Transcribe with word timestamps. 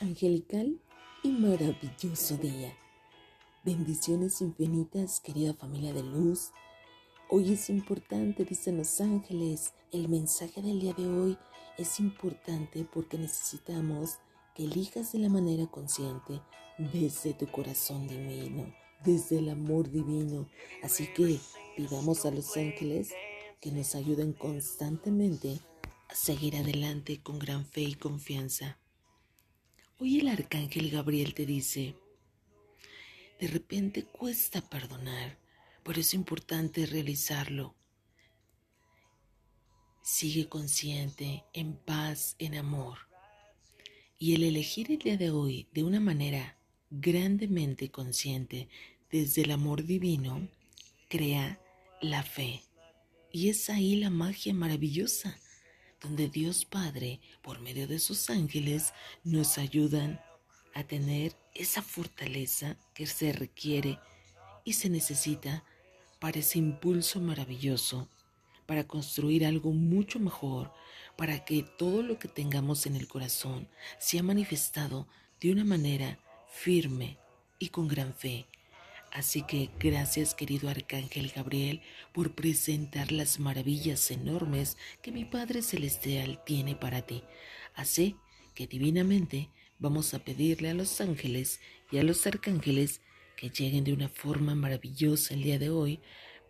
angelical 0.00 0.80
y 1.22 1.28
maravilloso 1.28 2.38
día. 2.38 2.74
Bendiciones 3.64 4.40
infinitas, 4.40 5.20
querida 5.20 5.52
familia 5.52 5.92
de 5.92 6.02
luz. 6.02 6.52
Hoy 7.28 7.52
es 7.52 7.68
importante, 7.68 8.46
dicen 8.46 8.78
los 8.78 8.98
ángeles, 9.02 9.74
el 9.92 10.08
mensaje 10.08 10.62
del 10.62 10.80
día 10.80 10.94
de 10.94 11.06
hoy 11.06 11.38
es 11.76 12.00
importante 12.00 12.86
porque 12.90 13.18
necesitamos 13.18 14.18
que 14.54 14.64
elijas 14.64 15.12
de 15.12 15.18
la 15.18 15.28
manera 15.28 15.66
consciente 15.66 16.40
desde 16.78 17.34
tu 17.34 17.46
corazón 17.46 18.08
divino, 18.08 18.74
desde 19.04 19.38
el 19.38 19.50
amor 19.50 19.90
divino. 19.90 20.48
Así 20.82 21.12
que 21.12 21.38
pidamos 21.76 22.24
a 22.24 22.30
los 22.30 22.56
ángeles 22.56 23.12
que 23.60 23.70
nos 23.70 23.94
ayuden 23.94 24.32
constantemente 24.32 25.60
a 26.08 26.14
seguir 26.14 26.56
adelante 26.56 27.22
con 27.22 27.38
gran 27.38 27.66
fe 27.66 27.82
y 27.82 27.94
confianza. 27.94 28.79
Hoy 30.02 30.18
el 30.18 30.28
arcángel 30.28 30.88
Gabriel 30.88 31.34
te 31.34 31.44
dice, 31.44 31.94
de 33.38 33.48
repente 33.48 34.04
cuesta 34.04 34.62
perdonar, 34.62 35.38
pero 35.82 36.00
es 36.00 36.14
importante 36.14 36.86
realizarlo. 36.86 37.74
Sigue 40.02 40.48
consciente, 40.48 41.44
en 41.52 41.74
paz, 41.76 42.34
en 42.38 42.54
amor. 42.54 42.96
Y 44.18 44.34
el 44.34 44.44
elegir 44.44 44.90
el 44.90 45.00
día 45.00 45.18
de 45.18 45.32
hoy 45.32 45.68
de 45.74 45.84
una 45.84 46.00
manera 46.00 46.56
grandemente 46.88 47.90
consciente 47.90 48.70
desde 49.10 49.42
el 49.42 49.50
amor 49.50 49.84
divino, 49.84 50.48
crea 51.10 51.60
la 52.00 52.22
fe. 52.22 52.62
Y 53.30 53.50
es 53.50 53.68
ahí 53.68 53.96
la 53.96 54.08
magia 54.08 54.54
maravillosa 54.54 55.38
donde 56.00 56.28
Dios 56.28 56.64
Padre, 56.64 57.20
por 57.42 57.60
medio 57.60 57.86
de 57.86 57.98
sus 57.98 58.30
ángeles, 58.30 58.92
nos 59.24 59.58
ayudan 59.58 60.20
a 60.74 60.84
tener 60.84 61.36
esa 61.54 61.82
fortaleza 61.82 62.76
que 62.94 63.06
se 63.06 63.32
requiere 63.32 63.98
y 64.64 64.74
se 64.74 64.88
necesita 64.88 65.64
para 66.18 66.38
ese 66.38 66.58
impulso 66.58 67.20
maravilloso, 67.20 68.08
para 68.66 68.86
construir 68.86 69.44
algo 69.44 69.72
mucho 69.72 70.20
mejor, 70.20 70.72
para 71.16 71.44
que 71.44 71.62
todo 71.62 72.02
lo 72.02 72.18
que 72.18 72.28
tengamos 72.28 72.86
en 72.86 72.96
el 72.96 73.08
corazón 73.08 73.68
sea 73.98 74.22
manifestado 74.22 75.08
de 75.40 75.52
una 75.52 75.64
manera 75.64 76.18
firme 76.50 77.18
y 77.58 77.68
con 77.68 77.88
gran 77.88 78.14
fe 78.14 78.46
Así 79.12 79.42
que 79.42 79.70
gracias 79.80 80.34
querido 80.34 80.68
Arcángel 80.68 81.32
Gabriel 81.34 81.82
por 82.12 82.34
presentar 82.34 83.10
las 83.10 83.40
maravillas 83.40 84.10
enormes 84.10 84.76
que 85.02 85.10
mi 85.10 85.24
Padre 85.24 85.62
Celestial 85.62 86.42
tiene 86.46 86.76
para 86.76 87.02
ti. 87.02 87.24
Así 87.74 88.16
que 88.54 88.68
divinamente 88.68 89.50
vamos 89.80 90.14
a 90.14 90.20
pedirle 90.20 90.70
a 90.70 90.74
los 90.74 91.00
ángeles 91.00 91.60
y 91.90 91.98
a 91.98 92.04
los 92.04 92.24
arcángeles 92.26 93.00
que 93.36 93.50
lleguen 93.50 93.82
de 93.84 93.92
una 93.92 94.08
forma 94.08 94.54
maravillosa 94.54 95.34
el 95.34 95.42
día 95.42 95.58
de 95.58 95.70
hoy 95.70 96.00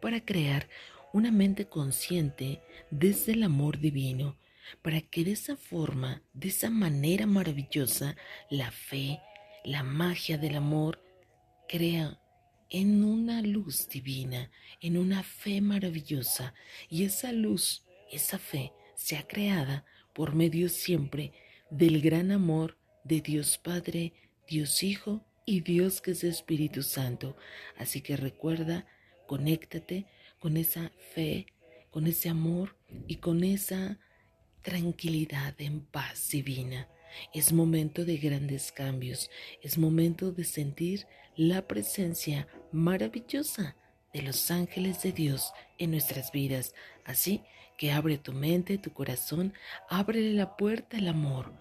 para 0.03 0.25
crear 0.25 0.69
una 1.13 1.31
mente 1.31 1.67
consciente 1.67 2.61
desde 2.91 3.33
el 3.33 3.43
amor 3.43 3.79
divino, 3.79 4.37
para 4.83 5.01
que 5.01 5.25
de 5.25 5.33
esa 5.33 5.57
forma, 5.57 6.23
de 6.35 6.49
esa 6.49 6.69
manera 6.69 7.27
maravillosa, 7.27 8.17
la 8.51 8.71
fe, 8.71 9.19
la 9.65 9.83
magia 9.83 10.37
del 10.37 10.57
amor, 10.57 11.03
crea 11.69 12.21
en 12.71 13.05
una 13.05 13.43
luz 13.43 13.89
divina, 13.89 14.51
en 14.81 14.97
una 14.97 15.23
fe 15.23 15.61
maravillosa, 15.61 16.55
y 16.89 17.05
esa 17.05 17.33
luz, 17.33 17.85
esa 18.11 18.39
fe, 18.39 18.73
sea 18.95 19.27
creada 19.27 19.85
por 20.15 20.35
medio 20.35 20.69
siempre 20.69 21.33
del 21.71 22.01
gran 22.01 22.31
amor 22.31 22.79
de 23.05 23.21
Dios 23.21 23.59
Padre, 23.59 24.13
Dios 24.49 24.83
Hijo 24.83 25.25
y 25.47 25.61
Dios 25.61 26.01
que 26.01 26.13
es 26.13 26.25
Espíritu 26.25 26.83
Santo. 26.83 27.37
Así 27.77 28.01
que 28.03 28.17
recuerda, 28.17 28.87
conéctate 29.27 30.07
con 30.39 30.57
esa 30.57 30.93
fe, 31.15 31.47
con 31.91 32.07
ese 32.07 32.29
amor 32.29 32.77
y 33.07 33.17
con 33.17 33.43
esa 33.43 33.99
tranquilidad 34.63 35.55
en 35.61 35.81
paz 35.81 36.31
divina. 36.31 36.89
Es 37.35 37.53
momento 37.53 38.05
de 38.05 38.17
grandes 38.17 38.73
cambios, 38.73 39.31
es 39.63 39.79
momento 39.79 40.33
de 40.33 40.45
sentir 40.45 41.07
la 41.37 41.67
presencia 41.67 42.49
maravillosa 42.73 43.77
de 44.13 44.23
los 44.23 44.51
ángeles 44.51 45.03
de 45.03 45.13
Dios 45.13 45.53
en 45.79 45.93
nuestras 45.93 46.33
vidas. 46.33 46.75
Así 47.05 47.43
que 47.77 47.93
abre 47.93 48.19
tu 48.19 48.33
mente, 48.33 48.79
tu 48.79 48.93
corazón, 48.93 49.55
ábrele 49.89 50.33
la 50.35 50.57
puerta 50.57 50.99
al 50.99 51.09
amor, 51.09 51.53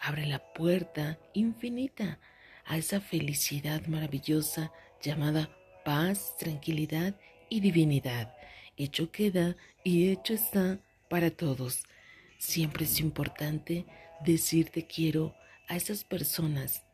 abre 0.00 0.26
la 0.26 0.52
puerta 0.52 1.18
infinita 1.34 2.18
a 2.64 2.78
esa 2.78 3.00
felicidad 3.00 3.86
maravillosa 3.86 4.72
llamada 5.02 5.50
paz, 5.84 6.36
tranquilidad 6.38 7.14
y 7.48 7.60
divinidad. 7.60 8.34
Hecho 8.76 9.10
queda 9.10 9.56
y 9.82 10.10
hecho 10.10 10.34
está 10.34 10.78
para 11.08 11.30
todos. 11.30 11.84
Siempre 12.38 12.84
es 12.84 13.00
importante 13.00 13.86
decirte 14.24 14.86
quiero 14.86 15.34
a 15.68 15.76
esas 15.76 16.04
personas. 16.04 16.84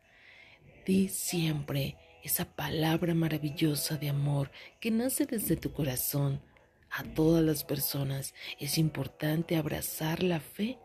Di 0.86 1.08
siempre 1.08 1.96
esa 2.22 2.44
palabra 2.44 3.14
maravillosa 3.14 3.96
de 3.96 4.08
amor 4.08 4.50
que 4.80 4.90
nace 4.90 5.26
desde 5.26 5.56
tu 5.56 5.72
corazón. 5.72 6.42
A 6.90 7.02
todas 7.02 7.44
las 7.44 7.64
personas 7.64 8.34
es 8.58 8.78
importante 8.78 9.56
abrazar 9.56 10.22
la 10.22 10.40
fe 10.40 10.78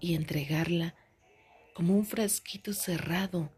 y 0.00 0.14
entregarla 0.14 0.96
como 1.74 1.94
un 1.96 2.04
frasquito 2.04 2.72
cerrado. 2.72 3.52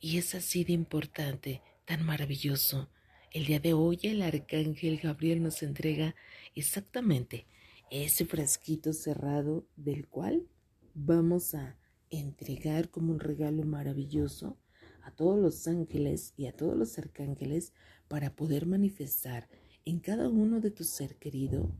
Y 0.00 0.18
es 0.18 0.34
así 0.34 0.64
de 0.64 0.72
importante, 0.72 1.62
tan 1.84 2.04
maravilloso. 2.04 2.90
El 3.30 3.46
día 3.46 3.60
de 3.60 3.72
hoy 3.72 3.98
el 4.02 4.20
arcángel 4.20 4.98
Gabriel 4.98 5.42
nos 5.42 5.62
entrega 5.62 6.14
exactamente 6.54 7.46
ese 7.90 8.26
frasquito 8.26 8.92
cerrado 8.92 9.64
del 9.76 10.08
cual 10.08 10.46
vamos 10.94 11.54
a 11.54 11.76
entregar 12.10 12.90
como 12.90 13.12
un 13.12 13.20
regalo 13.20 13.64
maravilloso 13.64 14.58
a 15.02 15.10
todos 15.10 15.38
los 15.38 15.66
ángeles 15.66 16.34
y 16.36 16.46
a 16.46 16.52
todos 16.52 16.76
los 16.76 16.98
arcángeles 16.98 17.72
para 18.08 18.36
poder 18.36 18.66
manifestar 18.66 19.48
en 19.84 20.00
cada 20.00 20.28
uno 20.28 20.60
de 20.60 20.70
tu 20.70 20.84
ser 20.84 21.16
querido 21.16 21.74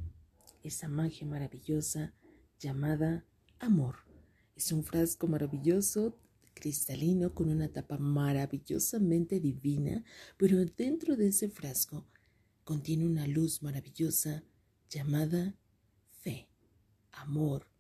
esa 0.63 0.89
magia 0.89 1.27
maravillosa 1.27 2.15
llamada 2.59 3.25
amor. 3.59 3.97
Es 4.57 4.73
un 4.73 4.83
frasco 4.83 5.27
maravilloso, 5.29 6.19
cristalino, 6.55 7.35
con 7.35 7.49
una 7.49 7.69
tapa 7.69 7.99
maravillosamente 7.99 9.41
divina, 9.41 10.05
pero 10.37 10.65
dentro 10.65 11.17
de 11.17 11.29
ese 11.29 11.49
frasco 11.49 12.07
contiene 12.65 13.07
una 13.07 13.27
luz 13.27 13.63
maravillosa 13.63 14.45
llamada 14.89 15.57
fe, 16.21 16.49
amor, 17.13 17.72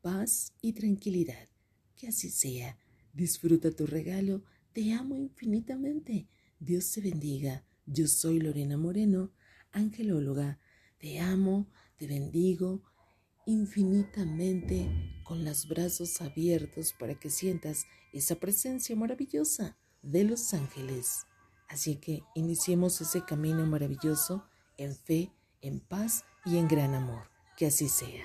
paz 0.00 0.52
y 0.60 0.72
tranquilidad. 0.72 1.48
Que 1.96 2.08
así 2.08 2.30
sea. 2.30 2.78
Disfruta 3.12 3.70
tu 3.70 3.86
regalo. 3.86 4.42
Te 4.72 4.92
amo 4.92 5.16
infinitamente. 5.16 6.28
Dios 6.58 6.92
te 6.92 7.00
bendiga. 7.00 7.64
Yo 7.86 8.06
soy 8.06 8.40
Lorena 8.40 8.76
Moreno, 8.76 9.32
angelóloga. 9.72 10.58
Te 10.98 11.20
amo, 11.20 11.70
te 11.96 12.06
bendigo 12.06 12.82
infinitamente 13.46 14.90
con 15.24 15.42
los 15.42 15.68
brazos 15.68 16.20
abiertos 16.20 16.92
para 16.92 17.18
que 17.18 17.30
sientas 17.30 17.86
esa 18.12 18.34
presencia 18.34 18.94
maravillosa 18.94 19.78
de 20.02 20.24
los 20.24 20.52
ángeles. 20.52 21.26
Así 21.68 21.96
que 21.96 22.22
iniciemos 22.34 23.00
ese 23.00 23.24
camino 23.24 23.64
maravilloso 23.66 24.44
en 24.76 24.94
fe, 24.94 25.32
en 25.62 25.80
paz 25.80 26.24
y 26.44 26.58
en 26.58 26.68
gran 26.68 26.94
amor. 26.94 27.30
Que 27.56 27.66
así 27.66 27.88
sea. 27.88 28.24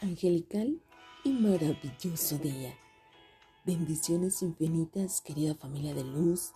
Angelical 0.00 0.80
y 1.24 1.30
maravilloso 1.30 2.38
día. 2.38 2.74
Bendiciones 3.64 4.42
infinitas, 4.42 5.20
querida 5.20 5.54
familia 5.54 5.92
de 5.92 6.04
luz. 6.04 6.52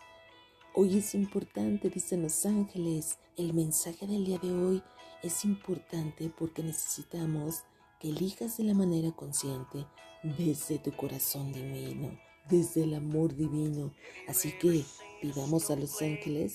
Hoy 0.75 0.99
es 0.99 1.15
importante, 1.15 1.91
dicen 1.91 2.23
los 2.23 2.47
ángeles, 2.47 3.19
el 3.37 3.53
mensaje 3.53 4.07
del 4.07 4.25
día 4.25 4.39
de 4.39 4.53
hoy 4.53 4.83
es 5.23 5.45
importante 5.45 6.31
porque 6.31 6.63
necesitamos 6.63 7.65
que 8.01 8.11
elijas 8.11 8.57
de 8.59 8.65
la 8.65 8.75
manera 8.75 9.11
consciente 9.13 9.87
desde 10.23 10.79
tu 10.79 10.93
corazón 10.93 11.53
divino, 11.53 12.17
desde 12.49 12.85
el 12.85 12.95
amor 12.95 13.35
divino. 13.35 13.93
Así 14.29 14.53
que 14.59 14.85
pidamos 15.21 15.71
a 15.71 15.77
los 15.77 16.01
ángeles 16.01 16.55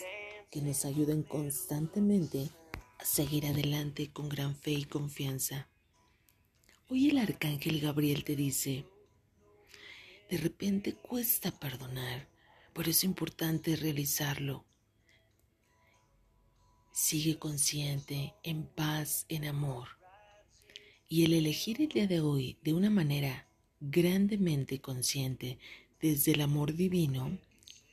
que 0.49 0.61
nos 0.61 0.85
ayuden 0.85 1.23
constantemente 1.23 2.49
a 2.97 3.05
seguir 3.05 3.45
adelante 3.45 4.09
con 4.11 4.29
gran 4.29 4.55
fe 4.55 4.71
y 4.71 4.85
confianza. 4.85 5.67
Hoy 6.89 7.09
el 7.09 7.17
arcángel 7.17 7.81
Gabriel 7.81 8.23
te 8.23 8.37
dice, 8.37 8.85
de 10.29 10.37
repente 10.37 10.93
cuesta 10.93 11.51
perdonar, 11.51 12.29
pero 12.71 12.89
es 12.89 13.03
importante 13.03 13.75
realizarlo. 13.75 14.63
Sigue 16.93 17.37
consciente, 17.37 18.35
en 18.41 18.65
paz, 18.67 19.25
en 19.27 19.43
amor. 19.43 19.89
Y 21.09 21.25
el 21.25 21.33
elegir 21.33 21.81
el 21.81 21.89
día 21.89 22.07
de 22.07 22.21
hoy 22.21 22.57
de 22.63 22.73
una 22.73 22.89
manera 22.89 23.49
grandemente 23.81 24.79
consciente 24.79 25.59
desde 25.99 26.31
el 26.31 26.41
amor 26.41 26.73
divino, 26.73 27.37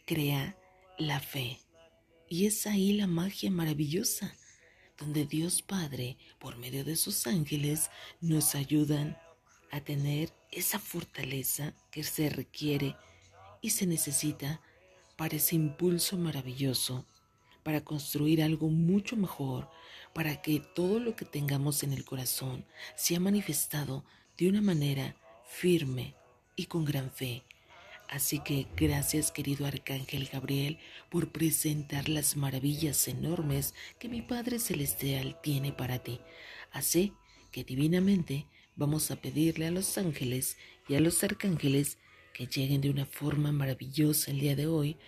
crea 0.07 0.57
la 0.99 1.19
fe. 1.19 1.59
Y 2.29 2.47
es 2.47 2.65
ahí 2.69 2.93
la 2.93 3.09
magia 3.09 3.51
maravillosa 3.51 4.37
donde 4.99 5.27
Dios 5.27 5.63
Padre, 5.63 6.17
por 6.39 6.57
medio 6.57 6.85
de 6.85 6.97
sus 6.97 7.27
ángeles, 7.27 7.91
nos 8.21 8.55
ayudan 8.55 9.19
a 9.71 9.81
tener 9.81 10.33
esa 10.53 10.79
fortaleza 10.79 11.75
que 11.91 12.05
se 12.05 12.29
requiere 12.29 12.97
y 13.61 13.71
se 13.71 13.87
necesita 13.87 14.61
para 15.17 15.37
ese 15.37 15.57
impulso 15.57 16.17
maravilloso, 16.17 17.07
para 17.63 17.83
construir 17.83 18.43
algo 18.43 18.69
mucho 18.69 19.17
mejor, 19.17 19.71
para 20.13 20.43
que 20.43 20.61
todo 20.61 21.01
lo 21.01 21.17
que 21.17 21.25
tengamos 21.25 21.83
en 21.83 21.93
el 21.93 22.05
corazón 22.05 22.65
sea 22.95 23.21
manifestado 23.21 24.05
de 24.37 24.49
una 24.49 24.61
manera 24.61 25.17
firme 25.49 26.15
y 26.57 26.67
con 26.67 26.85
gran 26.85 27.11
fe 27.11 27.45
Así 28.09 28.39
que 28.41 28.67
gracias 28.77 29.33
querido 29.33 29.67
Arcángel 29.67 30.29
Gabriel 30.33 30.79
por 31.11 31.33
presentar 31.33 32.09
las 32.09 32.37
maravillas 32.37 33.09
enormes 33.09 33.75
que 33.99 34.09
mi 34.09 34.23
Padre 34.23 34.59
Celestial 34.59 35.41
tiene 35.43 35.73
para 35.73 35.99
ti. 35.99 36.21
Así 36.71 37.13
que 37.51 37.65
divinamente 37.65 38.47
vamos 38.77 39.11
a 39.11 39.17
pedirle 39.17 39.67
a 39.67 39.71
los 39.71 39.97
ángeles 39.99 40.59
y 40.89 40.97
a 40.97 41.01
los 41.01 41.23
arcángeles 41.25 41.99
que 42.33 42.47
lleguen 42.47 42.81
de 42.81 42.91
una 42.91 43.07
forma 43.07 43.53
maravillosa 43.53 44.31
el 44.31 44.41
día 44.41 44.57
de 44.57 44.67
hoy 44.67 44.99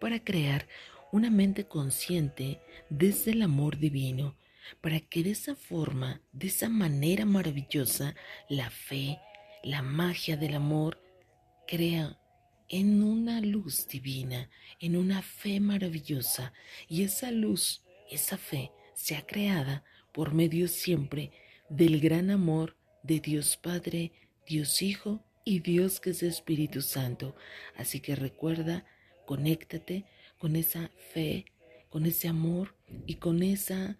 para 0.00 0.22
crear 0.22 0.66
una 1.12 1.30
mente 1.30 1.66
consciente 1.66 2.60
desde 2.90 3.32
el 3.32 3.42
amor 3.42 3.78
divino, 3.78 4.36
para 4.80 5.00
que 5.00 5.22
de 5.22 5.30
esa 5.30 5.54
forma, 5.54 6.20
de 6.32 6.48
esa 6.48 6.68
manera 6.68 7.24
maravillosa, 7.24 8.14
la 8.48 8.70
fe, 8.70 9.18
la 9.62 9.82
magia 9.82 10.36
del 10.36 10.54
amor, 10.54 11.00
crea 11.66 12.18
en 12.68 13.02
una 13.02 13.40
luz 13.40 13.86
divina, 13.86 14.50
en 14.80 14.96
una 14.96 15.22
fe 15.22 15.60
maravillosa, 15.60 16.52
y 16.88 17.02
esa 17.02 17.30
luz, 17.30 17.82
esa 18.10 18.36
fe, 18.36 18.72
sea 18.94 19.26
creada 19.26 19.84
por 20.12 20.32
medio 20.34 20.68
siempre 20.68 21.30
del 21.68 22.00
gran 22.00 22.30
amor 22.30 22.76
de 23.02 23.20
Dios 23.20 23.56
Padre, 23.56 24.12
Dios 24.46 24.82
Hijo 24.82 25.22
y 25.44 25.60
Dios 25.60 26.00
que 26.00 26.10
es 26.10 26.22
Espíritu 26.22 26.82
Santo. 26.82 27.36
Así 27.76 28.00
que 28.00 28.16
recuerda, 28.16 28.84
conéctate 29.26 30.04
con 30.38 30.56
esa 30.56 30.90
fe, 31.12 31.46
con 31.88 32.06
ese 32.06 32.28
amor 32.28 32.74
y 33.06 33.16
con 33.16 33.42
esa 33.42 33.98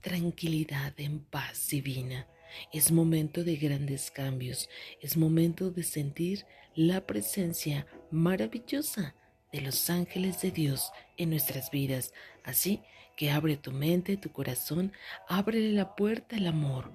tranquilidad 0.00 0.94
en 0.98 1.20
paz 1.20 1.68
divina. 1.68 2.28
Es 2.72 2.92
momento 2.92 3.42
de 3.42 3.56
grandes 3.56 4.10
cambios, 4.10 4.68
es 5.00 5.16
momento 5.16 5.70
de 5.70 5.82
sentir 5.82 6.46
la 6.76 7.06
presencia 7.06 7.86
maravillosa 8.10 9.14
de 9.50 9.62
los 9.62 9.88
ángeles 9.90 10.42
de 10.42 10.50
Dios 10.50 10.92
en 11.16 11.30
nuestras 11.30 11.70
vidas. 11.70 12.12
Así 12.44 12.82
que 13.16 13.30
abre 13.30 13.56
tu 13.56 13.72
mente, 13.72 14.16
tu 14.18 14.30
corazón, 14.30 14.92
ábrele 15.26 15.72
la 15.72 15.96
puerta 15.96 16.36
al 16.36 16.46
amor, 16.46 16.92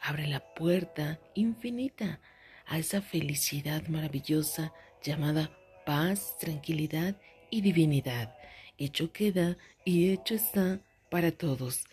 abre 0.00 0.28
la 0.28 0.54
puerta 0.54 1.18
infinita 1.34 2.20
a 2.66 2.78
esa 2.78 3.02
felicidad 3.02 3.86
maravillosa 3.88 4.72
llamada 5.02 5.50
paz, 5.84 6.36
tranquilidad 6.38 7.16
y 7.50 7.60
divinidad. 7.60 8.36
Hecho 8.78 9.12
queda 9.12 9.56
y 9.84 10.10
hecho 10.12 10.34
está 10.34 10.80
para 11.10 11.32
todos. 11.32 11.84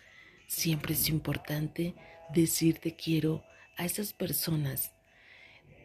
Siempre 0.46 0.94
es 0.94 1.08
importante 1.08 1.94
decirte 2.32 2.94
quiero 2.94 3.42
a 3.76 3.84
esas 3.84 4.12
personas. 4.12 4.92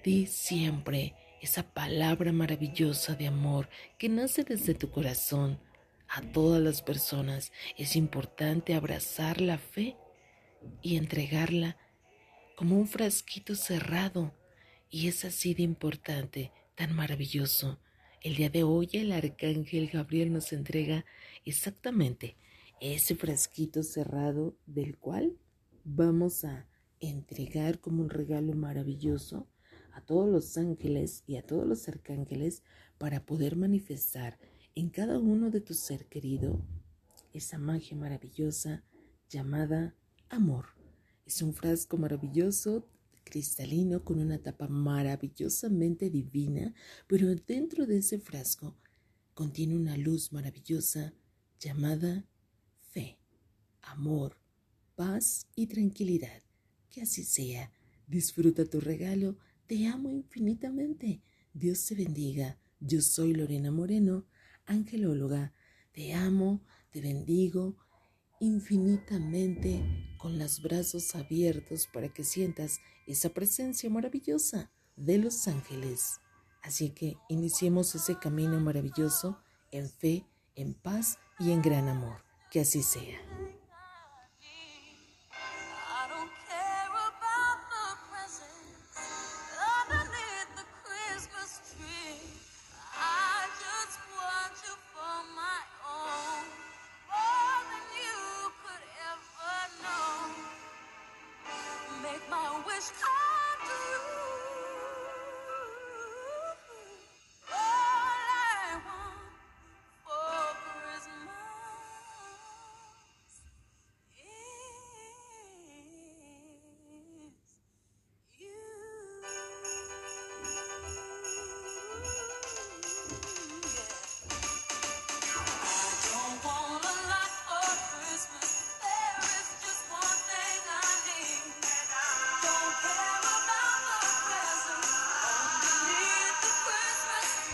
Di 0.03 0.27
siempre 0.27 1.15
esa 1.41 1.63
palabra 1.73 2.31
maravillosa 2.31 3.15
de 3.15 3.27
amor 3.27 3.69
que 3.97 4.09
nace 4.09 4.43
desde 4.43 4.73
tu 4.73 4.89
corazón. 4.89 5.59
A 6.07 6.21
todas 6.21 6.61
las 6.61 6.81
personas 6.81 7.51
es 7.77 7.95
importante 7.95 8.73
abrazar 8.73 9.41
la 9.41 9.57
fe 9.57 9.95
y 10.81 10.97
entregarla 10.97 11.77
como 12.55 12.77
un 12.77 12.87
frasquito 12.87 13.55
cerrado. 13.55 14.33
Y 14.89 15.07
es 15.07 15.23
así 15.23 15.53
de 15.53 15.63
importante, 15.63 16.51
tan 16.75 16.93
maravilloso. 16.93 17.79
El 18.21 18.35
día 18.35 18.49
de 18.49 18.63
hoy 18.63 18.89
el 18.93 19.11
arcángel 19.11 19.87
Gabriel 19.87 20.33
nos 20.33 20.51
entrega 20.51 21.05
exactamente 21.45 22.35
ese 22.81 23.15
frasquito 23.15 23.83
cerrado 23.83 24.57
del 24.65 24.97
cual 24.97 25.37
vamos 25.83 26.43
a 26.43 26.65
entregar 26.99 27.79
como 27.79 28.01
un 28.01 28.09
regalo 28.09 28.53
maravilloso 28.53 29.47
a 29.99 30.05
todos 30.05 30.29
los 30.29 30.57
ángeles 30.57 31.23
y 31.27 31.35
a 31.35 31.45
todos 31.45 31.67
los 31.67 31.89
arcángeles 31.89 32.63
para 32.97 33.25
poder 33.25 33.57
manifestar 33.57 34.39
en 34.73 34.89
cada 34.89 35.19
uno 35.19 35.49
de 35.49 35.59
tu 35.59 35.73
ser 35.73 36.05
querido 36.07 36.61
esa 37.33 37.57
magia 37.57 37.97
maravillosa 37.97 38.81
llamada 39.29 39.93
amor. 40.29 40.67
Es 41.25 41.41
un 41.41 41.53
frasco 41.53 41.97
maravilloso, 41.97 42.87
cristalino, 43.25 44.05
con 44.05 44.19
una 44.19 44.41
tapa 44.41 44.69
maravillosamente 44.69 46.09
divina, 46.09 46.73
pero 47.05 47.27
dentro 47.35 47.85
de 47.85 47.97
ese 47.97 48.19
frasco 48.19 48.77
contiene 49.33 49.75
una 49.75 49.97
luz 49.97 50.31
maravillosa 50.31 51.13
llamada 51.59 52.25
fe, 52.79 53.19
amor, 53.81 54.37
paz 54.95 55.45
y 55.55 55.67
tranquilidad. 55.67 56.41
Que 56.89 57.01
así 57.01 57.25
sea. 57.25 57.69
Disfruta 58.07 58.65
tu 58.65 58.79
regalo. 58.79 59.37
Te 59.69 59.85
amo 59.85 60.09
infinitamente. 60.09 61.21
Dios 61.53 61.85
te 61.85 61.93
bendiga. 61.93 62.57
Yo 62.79 63.03
soy 63.03 63.35
Lorena 63.35 63.69
Moreno, 63.69 64.25
angelóloga. 64.65 65.53
Te 65.91 66.15
amo, 66.15 66.65
te 66.89 67.01
bendigo 67.01 67.77
infinitamente 68.39 69.85
con 70.17 70.39
los 70.39 70.63
brazos 70.63 71.13
abiertos 71.13 71.85
para 71.85 72.11
que 72.11 72.23
sientas 72.23 72.79
esa 73.05 73.29
presencia 73.29 73.91
maravillosa 73.91 74.71
de 74.95 75.19
los 75.19 75.47
ángeles. 75.47 76.19
Así 76.63 76.89
que 76.89 77.17
iniciemos 77.27 77.93
ese 77.93 78.17
camino 78.17 78.59
maravilloso 78.59 79.37
en 79.69 79.87
fe, 79.87 80.25
en 80.55 80.73
paz 80.73 81.19
y 81.37 81.51
en 81.51 81.61
gran 81.61 81.89
amor. 81.89 82.23
Que 82.49 82.61
así 82.61 82.81
sea. 82.81 83.19